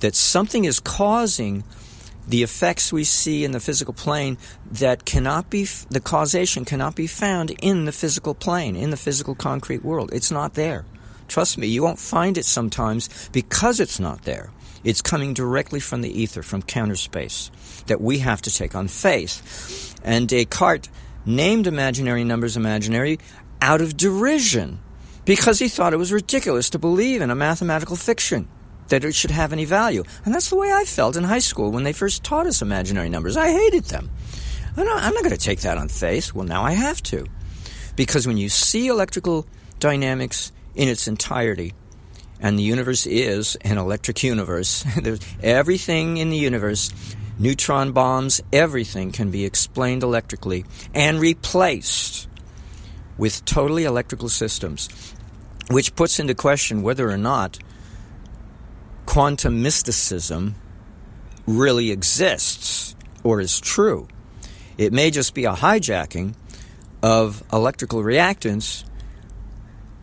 [0.00, 1.64] that something is causing
[2.28, 4.36] the effects we see in the physical plane
[4.72, 9.34] that cannot be, the causation cannot be found in the physical plane, in the physical
[9.34, 10.10] concrete world.
[10.12, 10.84] It's not there.
[11.26, 14.50] Trust me, you won't find it sometimes because it's not there.
[14.84, 17.50] It's coming directly from the ether, from counter space,
[17.86, 19.98] that we have to take on faith.
[20.04, 20.88] And Descartes
[21.26, 23.18] named imaginary numbers imaginary
[23.60, 24.80] out of derision
[25.24, 28.48] because he thought it was ridiculous to believe in a mathematical fiction
[28.88, 30.04] that it should have any value.
[30.24, 33.08] And that's the way I felt in high school when they first taught us imaginary
[33.08, 33.36] numbers.
[33.36, 34.10] I hated them.
[34.76, 36.34] I'm not, not going to take that on faith.
[36.34, 37.26] Well, now I have to.
[37.96, 39.46] Because when you see electrical
[39.80, 41.74] dynamics in its entirety,
[42.40, 46.92] and the universe is an electric universe, there's everything in the universe,
[47.38, 52.28] neutron bombs, everything can be explained electrically and replaced
[53.16, 54.88] with totally electrical systems,
[55.70, 57.58] which puts into question whether or not
[59.18, 60.54] quantum mysticism
[61.44, 64.06] really exists or is true.
[64.76, 66.36] It may just be a hijacking
[67.02, 68.84] of electrical reactance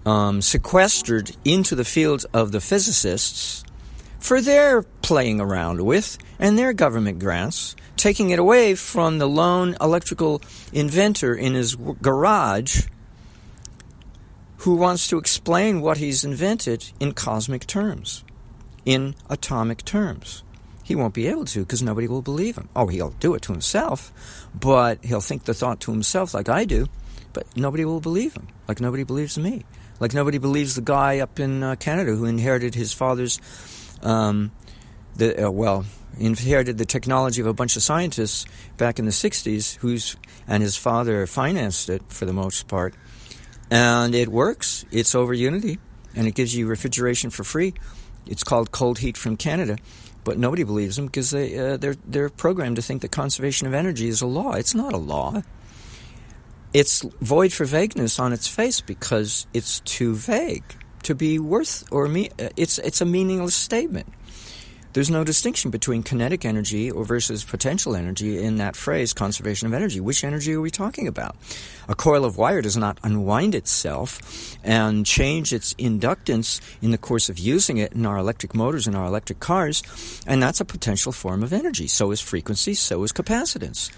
[0.06, 3.64] um, sequestered into the field of the physicists
[4.20, 9.78] for their playing around with and their government grants, taking it away from the lone
[9.80, 10.42] electrical
[10.74, 12.88] inventor in his garage
[14.58, 18.25] who wants to explain what he's invented in cosmic terms
[18.86, 20.44] in atomic terms.
[20.84, 22.70] He won't be able to because nobody will believe him.
[22.76, 24.14] Oh, he'll do it to himself,
[24.54, 26.88] but he'll think the thought to himself like I do,
[27.34, 29.66] but nobody will believe him, like nobody believes me.
[30.00, 33.40] Like nobody believes the guy up in uh, Canada who inherited his father's,
[34.04, 34.52] um,
[35.16, 35.86] the uh, well,
[36.20, 38.46] inherited the technology of a bunch of scientists
[38.78, 40.18] back in the 60s, who's,
[40.48, 42.94] and his father financed it for the most part.
[43.72, 44.86] And it works.
[44.92, 45.80] It's over Unity,
[46.16, 47.74] and it gives you refrigeration for free.
[48.28, 49.78] It's called Cold Heat from Canada,
[50.24, 53.74] but nobody believes them because they uh, they're they're programmed to think that conservation of
[53.74, 54.54] energy is a law.
[54.54, 55.42] It's not a law.
[56.74, 60.64] It's void for vagueness on its face because it's too vague
[61.04, 62.30] to be worth or me.
[62.40, 64.08] Uh, it's it's a meaningless statement.
[64.96, 69.74] There's no distinction between kinetic energy or versus potential energy in that phrase, conservation of
[69.74, 70.00] energy.
[70.00, 71.36] Which energy are we talking about?
[71.90, 77.28] A coil of wire does not unwind itself and change its inductance in the course
[77.28, 79.84] of using it in our electric motors and our electric cars,
[80.26, 81.88] and that's a potential form of energy.
[81.88, 83.92] So is frequency, so is capacitance.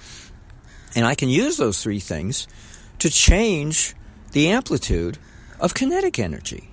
[0.95, 2.47] And I can use those three things
[2.97, 3.93] to change
[4.31, 5.19] the amplitude
[5.59, 6.71] of kinetic energy.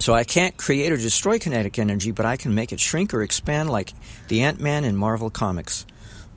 [0.00, 3.22] So I can't create or destroy kinetic energy, but I can make it shrink or
[3.22, 3.92] expand like
[4.28, 5.84] the Ant Man in Marvel Comics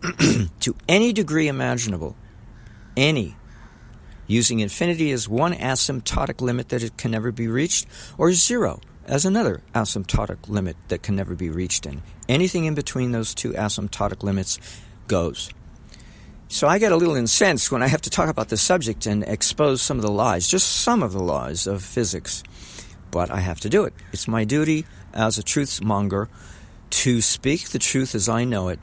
[0.60, 2.18] to any degree imaginable.
[2.98, 3.38] Any.
[4.28, 9.26] Using infinity as one asymptotic limit that it can never be reached, or zero as
[9.26, 14.24] another asymptotic limit that can never be reached, and anything in between those two asymptotic
[14.24, 14.60] limits
[15.08, 15.50] goes.
[16.50, 19.24] So I get a little incensed when I have to talk about the subject and
[19.24, 22.44] expose some of the lies, just some of the lies of physics
[23.14, 23.94] but I have to do it.
[24.12, 26.30] It's my duty as a truth monger
[26.90, 28.80] to speak the truth as I know it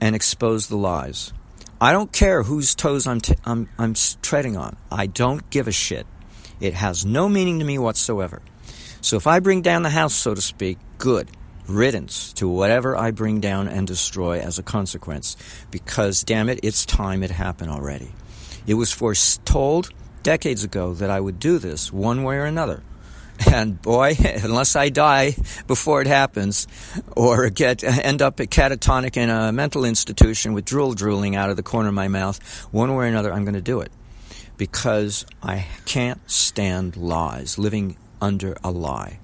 [0.00, 1.32] and expose the lies.
[1.80, 4.76] I don't care whose toes I'm, t- I'm, I'm treading on.
[4.92, 6.06] I don't give a shit.
[6.60, 8.42] It has no meaning to me whatsoever.
[9.00, 11.28] So if I bring down the house, so to speak, good.
[11.66, 15.36] Riddance to whatever I bring down and destroy as a consequence.
[15.72, 18.12] Because, damn it, it's time it happened already.
[18.68, 19.90] It was foretold
[20.22, 22.82] decades ago that I would do this one way or another.
[23.46, 26.66] And boy, unless I die before it happens,
[27.16, 31.56] or get end up at catatonic in a mental institution with drool drooling out of
[31.56, 32.38] the corner of my mouth,
[32.72, 33.92] one way or another, I'm going to do it
[34.56, 39.20] because I can't stand lies, living under a lie.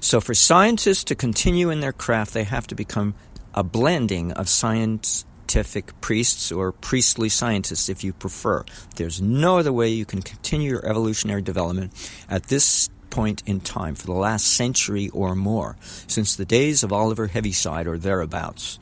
[0.00, 3.14] So, for scientists to continue in their craft, they have to become
[3.54, 8.64] a blending of scientific priests or priestly scientists, if you prefer.
[8.96, 11.92] There's no other way you can continue your evolutionary development
[12.28, 16.92] at this point in time for the last century or more, since the days of
[16.92, 18.78] Oliver Heaviside or thereabouts.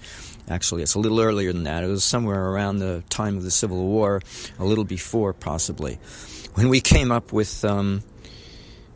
[0.48, 1.84] Actually, it's a little earlier than that.
[1.84, 4.20] It was somewhere around the time of the Civil War,
[4.58, 5.98] a little before, possibly,
[6.54, 8.02] when we came up with um,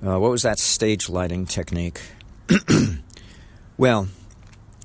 [0.04, 2.00] uh, what was that stage lighting technique?
[3.78, 4.08] well,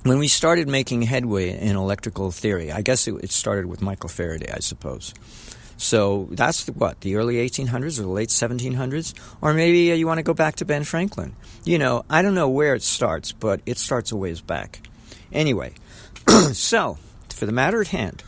[0.04, 4.10] when we started making headway in electrical theory, I guess it, it started with Michael
[4.10, 5.14] Faraday, I suppose.
[5.84, 9.14] So that's what, the early 1800s or the late 1700s?
[9.42, 11.36] Or maybe uh, you want to go back to Ben Franklin.
[11.66, 14.88] You know, I don't know where it starts, but it starts a ways back.
[15.34, 15.74] Anyway,
[16.54, 18.24] so for the matter at hand,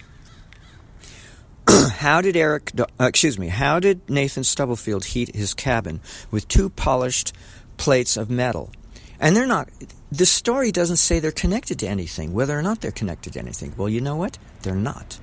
[1.91, 6.69] how did Eric, uh, excuse me, how did Nathan Stubblefield heat his cabin with two
[6.69, 7.31] polished
[7.77, 8.69] plates of metal?
[9.17, 9.69] And they're not,
[10.11, 13.73] the story doesn't say they're connected to anything, whether or not they're connected to anything.
[13.77, 14.37] Well, you know what?
[14.63, 15.19] They're not.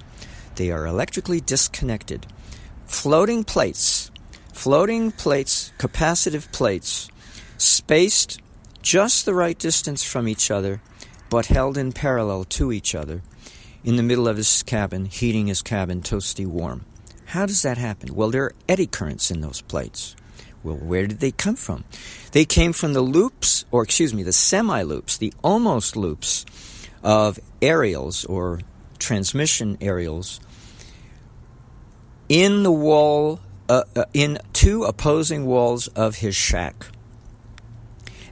[0.57, 2.27] They are electrically disconnected.
[2.87, 4.11] Floating plates,
[4.53, 7.11] floating plates, capacitive plates,
[7.57, 8.41] spaced
[8.83, 10.83] just the right distance from each other,
[11.31, 13.23] but held in parallel to each other,
[13.85, 16.85] in the middle of his cabin, heating his cabin toasty warm.
[17.27, 18.15] How does that happen?
[18.15, 20.15] Well, there are eddy currents in those plates.
[20.63, 21.85] Well, where did they come from?
[22.33, 26.45] They came from the loops, or excuse me, the semi loops, the almost loops
[27.03, 28.61] of aerials or
[29.03, 30.41] transmission aerials
[32.29, 36.87] in the wall, uh, uh, in two opposing walls of his shack.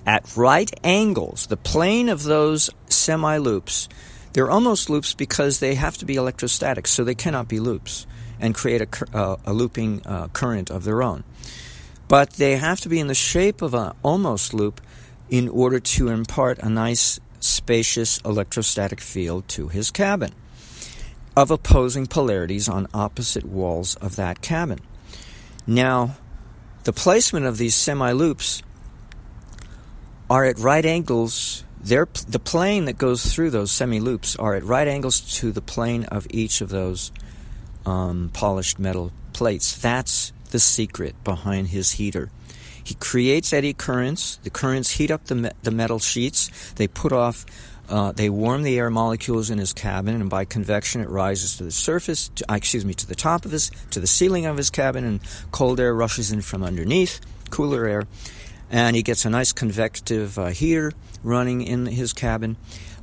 [0.07, 3.89] At right angles, the plane of those semi loops,
[4.33, 8.07] they're almost loops because they have to be electrostatic, so they cannot be loops
[8.41, 11.23] and create a, uh, a looping uh, current of their own.
[12.09, 14.81] But they have to be in the shape of an almost loop
[15.29, 20.33] in order to impart a nice, spacious electrostatic field to his cabin
[21.37, 24.81] of opposing polarities on opposite walls of that cabin.
[25.67, 26.17] Now,
[26.85, 28.63] the placement of these semi loops
[30.29, 31.65] are at right angles.
[31.83, 35.63] They're, the plane that goes through those semi loops are at right angles to the
[35.63, 37.13] plane of each of those
[37.87, 39.77] um, polished metal plates.
[39.77, 42.31] That's the secret behind his heater.
[42.83, 44.37] He creates eddy currents.
[44.43, 46.73] The currents heat up the, me- the metal sheets.
[46.73, 47.47] They put off
[47.91, 51.65] uh, they warm the air molecules in his cabin, and by convection, it rises to
[51.65, 54.57] the surface, to, uh, excuse me, to the top of his, to the ceiling of
[54.57, 55.21] his cabin, and
[55.51, 57.21] cold air rushes in from underneath,
[57.51, 58.05] cooler air,
[58.71, 60.93] and he gets a nice convective uh, heater
[61.25, 62.57] running in his cabin.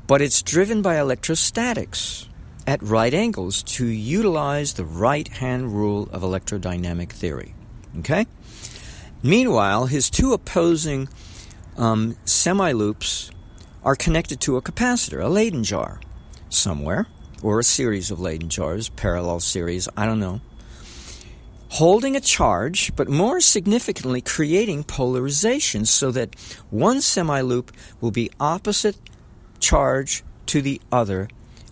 [0.08, 2.30] But it's driven by electrostatics
[2.66, 7.54] at right angles to utilize the right hand rule of electrodynamic theory.
[8.00, 8.26] Okay?
[9.22, 11.10] Meanwhile, his two opposing
[11.78, 13.32] um, semi loops
[13.88, 16.02] are connected to a capacitor, a Leyden jar,
[16.50, 17.08] somewhere,
[17.42, 20.42] or a series of Leyden jars, parallel series, I don't know,
[21.70, 26.36] holding a charge, but more significantly, creating polarization so that
[26.70, 27.72] one semi loop
[28.02, 28.98] will be opposite
[29.62, 31.30] charge to the other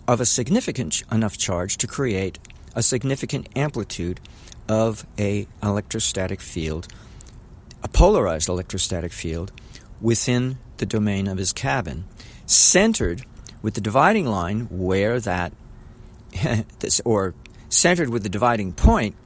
[0.08, 2.38] of a significant enough charge to create
[2.74, 4.20] a significant amplitude
[4.70, 6.88] of a electrostatic field,
[7.82, 9.52] a polarized electrostatic field
[10.00, 12.04] within the domain of his cabin,
[12.46, 13.24] centered
[13.62, 15.52] with the dividing line where that,
[17.04, 17.34] or
[17.68, 19.16] centered with the dividing point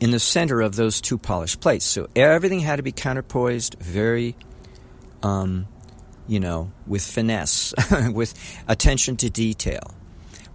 [0.00, 1.84] in the center of those two polished plates.
[1.84, 4.36] So everything had to be counterpoised very,
[5.22, 5.66] um,
[6.26, 7.74] you know, with finesse,
[8.12, 8.34] with
[8.68, 9.94] attention to detail.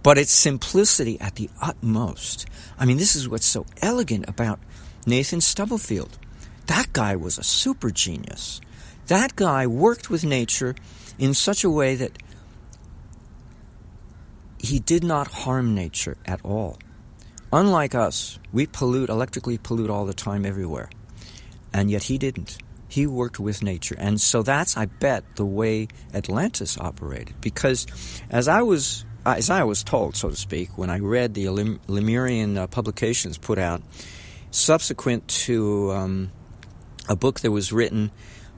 [0.02, 2.46] But its simplicity at the utmost.
[2.78, 4.58] I mean, this is what's so elegant about
[5.06, 6.18] Nathan Stubblefield.
[6.66, 8.60] That guy was a super genius.
[9.06, 10.74] That guy worked with nature
[11.18, 12.12] in such a way that
[14.58, 16.78] he did not harm nature at all.
[17.52, 20.88] Unlike us, we pollute, electrically pollute all the time everywhere.
[21.72, 22.58] And yet he didn't.
[22.88, 23.96] He worked with nature.
[23.98, 27.40] And so that's, I bet, the way Atlantis operated.
[27.40, 27.86] Because
[28.30, 32.58] as I was, as I was told, so to speak, when I read the Lemurian
[32.58, 33.82] uh, publications put out
[34.50, 36.32] subsequent to um,
[37.08, 38.10] a book that was written,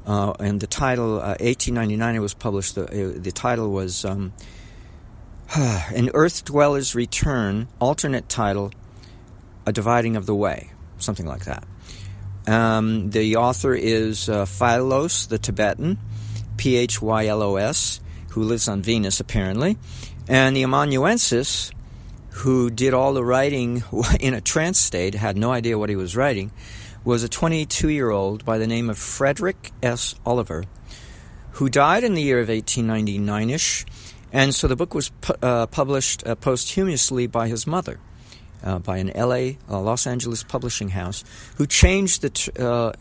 [0.06, 4.32] uh, and the title, uh, 1899, it was published, the, uh, the title was um,
[5.56, 8.72] An Earth Dweller's Return, alternate title,
[9.66, 11.64] a dividing of the way, something like that.
[12.46, 15.98] Um, the author is uh, Phylos, the Tibetan,
[16.56, 18.00] P H Y L O S,
[18.30, 19.78] who lives on Venus apparently,
[20.26, 21.70] and the amanuensis,
[22.30, 23.84] who did all the writing
[24.20, 26.50] in a trance state, had no idea what he was writing,
[27.04, 30.14] was a 22 year old by the name of Frederick S.
[30.24, 30.64] Oliver,
[31.52, 33.86] who died in the year of 1899 ish,
[34.32, 37.98] and so the book was pu- uh, published uh, posthumously by his mother
[38.64, 41.24] uh, by an LA, uh, Los Angeles publishing house,
[41.56, 42.92] who changed the t- uh,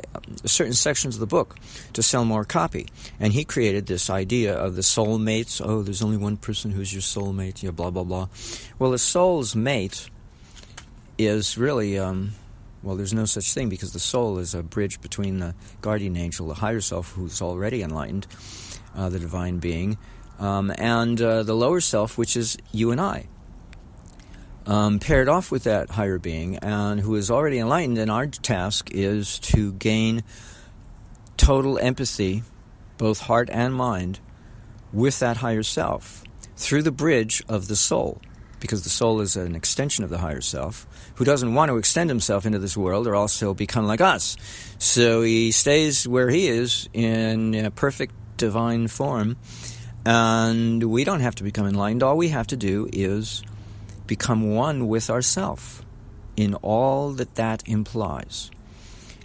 [0.45, 1.55] certain sections of the book
[1.93, 2.87] to sell more copy.
[3.19, 5.61] And he created this idea of the soulmates.
[5.63, 7.63] Oh, there's only one person who's your soulmate.
[7.63, 8.27] Yeah, blah blah blah.
[8.79, 10.09] Well, a soul's mate
[11.17, 11.97] is really.
[11.97, 12.33] Um,
[12.83, 16.47] well, there's no such thing because the soul is a bridge between the guardian angel,
[16.47, 18.27] the higher self, who's already enlightened,
[18.95, 19.97] uh, the divine being,
[20.39, 23.27] um, and uh, the lower self, which is you and I
[24.65, 27.97] um, paired off with that higher being and who is already enlightened.
[27.97, 30.23] And our task is to gain
[31.37, 32.43] total empathy,
[32.97, 34.19] both heart and mind,
[34.93, 36.23] with that higher self
[36.55, 38.21] through the bridge of the soul.
[38.59, 40.85] Because the soul is an extension of the higher self,
[41.15, 44.37] who doesn't want to extend himself into this world or also become like us.
[44.79, 49.37] So he stays where he is in perfect divine form,
[50.05, 52.01] and we don't have to become enlightened.
[52.01, 53.43] All we have to do is
[54.07, 55.83] become one with ourself
[56.35, 58.49] in all that that implies.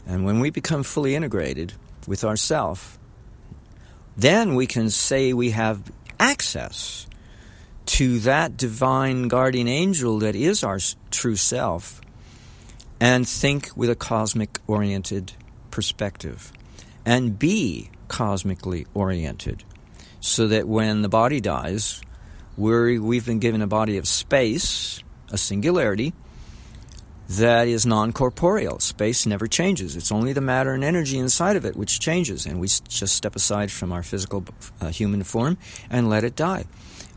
[0.07, 1.73] And when we become fully integrated
[2.07, 2.99] with ourself,
[4.17, 5.83] then we can say we have
[6.21, 7.07] access
[7.87, 10.79] to that divine guardian angel that is our
[11.11, 12.01] true self
[13.01, 15.33] and think with a cosmic oriented
[15.71, 16.53] perspective
[17.05, 19.65] and be cosmically oriented
[20.21, 22.01] so that when the body dies,
[22.57, 26.13] we're, we've been given a body of space, a singularity,
[27.29, 28.79] that is non corporeal.
[28.79, 29.97] Space never changes.
[29.97, 32.47] It's only the matter and energy inside of it which changes.
[32.47, 34.45] And we just step aside from our physical
[34.81, 35.59] uh, human form
[35.91, 36.67] and let it die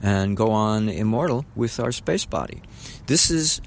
[0.02, 2.62] and go on immortal with our space body.
[3.08, 3.62] This is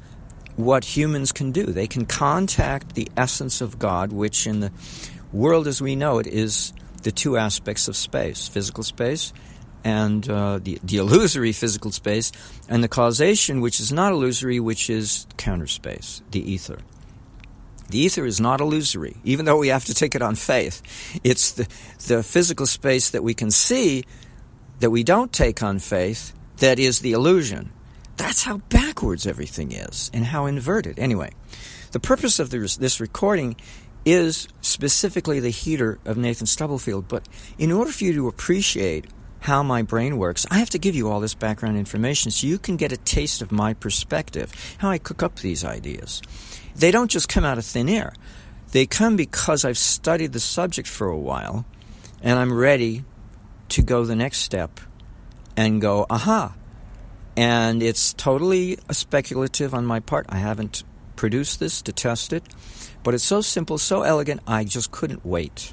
[0.57, 1.67] what humans can do.
[1.67, 4.73] They can contact the essence of God, which in the
[5.33, 6.73] world as we know it is
[7.03, 9.33] the two aspects of space physical space
[9.85, 12.33] and uh, the, the illusory physical space,
[12.69, 16.79] and the causation, which is not illusory, which is counter space, the ether.
[17.89, 20.83] The ether is not illusory, even though we have to take it on faith.
[21.25, 21.69] It's the,
[22.07, 24.05] the physical space that we can see
[24.83, 27.71] that we don't take on faith that is the illusion.
[28.17, 30.99] That's how backwards everything is and how inverted.
[30.99, 31.31] Anyway,
[31.93, 33.55] the purpose of this, recording
[34.05, 37.29] is specifically the heater of Nathan Stubblefield, but
[37.59, 39.07] in order for you to appreciate
[39.39, 42.59] how my brain works, I have to give you all this background information so you
[42.59, 46.23] can get a taste of my perspective, how I cook up these ideas.
[46.75, 48.15] They don't just come out of thin air.
[48.73, 51.67] They come because I've studied the subject for a while
[52.21, 53.05] and I'm ready
[53.73, 54.81] to go the next step
[55.57, 56.55] and go, aha.
[57.37, 60.27] And it's totally speculative on my part.
[60.29, 60.85] I haven't
[61.17, 62.43] produced this to test it,
[63.03, 65.73] but it's so simple, so elegant, I just couldn't wait.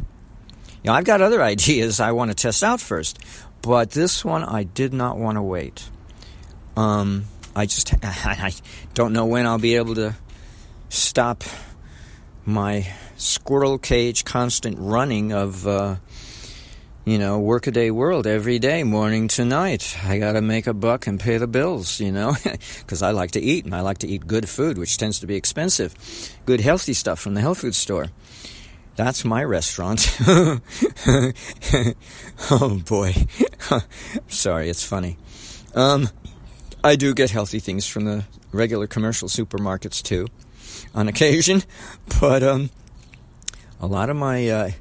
[0.84, 3.20] You know, I've got other ideas I want to test out first,
[3.62, 5.90] but this one, I did not want to wait.
[6.78, 7.26] Um,
[7.56, 8.54] I just I
[8.94, 10.16] don't know when I'll be able to
[10.88, 11.44] stop
[12.46, 12.88] my
[13.18, 15.96] squirrel cage constant running of uh,
[17.06, 19.98] you know, workaday world every day, morning to night.
[20.04, 22.36] I got to make a buck and pay the bills, you know,
[22.80, 25.28] because I like to eat and I like to eat good food, which tends to
[25.28, 25.96] be expensive.
[26.46, 28.08] Good healthy stuff from the health food store.
[28.96, 30.14] That's my restaurant.
[32.52, 33.16] oh boy.
[34.28, 35.18] Sorry, it's funny.
[35.74, 36.10] Um,
[36.84, 40.28] I do get healthy things from the regular commercial supermarkets too,
[40.94, 41.64] on occasion,
[42.20, 42.72] but um,
[43.80, 44.72] a lot of my uh,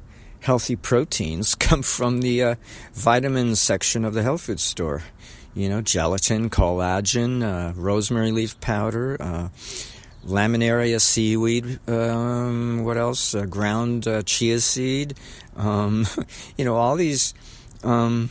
[0.41, 2.55] healthy proteins come from the uh,
[2.93, 5.03] vitamins section of the health food store.
[5.53, 9.49] You know, gelatin, collagen, uh, rosemary leaf powder, uh,
[10.25, 13.33] laminaria seaweed, um, what else?
[13.33, 15.15] Uh, ground uh, chia seed.
[15.55, 16.05] Um,
[16.57, 17.33] you know, all these
[17.83, 18.29] um,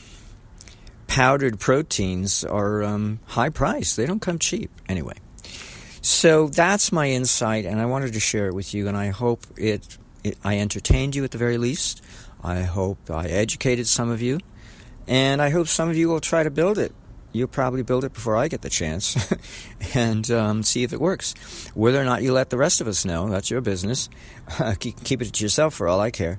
[1.09, 3.97] powdered proteins are um, high price.
[3.97, 4.71] They don't come cheap.
[4.89, 5.17] Anyway.
[6.01, 9.45] So that's my insight, and I wanted to share it with you, and I hope
[9.57, 9.99] it,
[10.45, 12.03] I entertained you at the very least.
[12.43, 14.39] I hope I educated some of you.
[15.07, 16.93] And I hope some of you will try to build it.
[17.33, 19.17] You'll probably build it before I get the chance
[19.95, 21.35] and um, see if it works.
[21.75, 24.09] Whether or not you let the rest of us know, that's your business.
[24.79, 26.39] keep, keep it to yourself for all I care.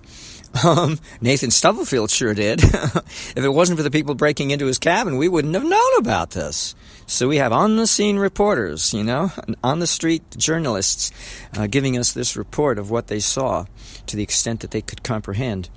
[0.64, 2.64] Um, Nathan Stubblefield sure did.
[2.64, 6.32] if it wasn't for the people breaking into his cabin, we wouldn't have known about
[6.32, 6.74] this.
[7.10, 9.32] So we have on the scene reporters, you know,
[9.64, 11.12] on the street journalists
[11.58, 13.66] uh, giving us this report of what they saw
[14.06, 15.70] to the extent that they could comprehend.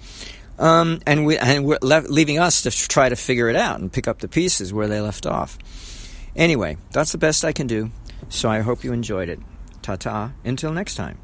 [0.58, 3.90] Um, and we and we're le- leaving us to try to figure it out and
[3.90, 5.56] pick up the pieces where they left off.
[6.36, 7.90] Anyway, that's the best I can do.
[8.28, 9.40] So I hope you enjoyed it.
[9.80, 10.32] Ta ta.
[10.44, 11.18] Until next time.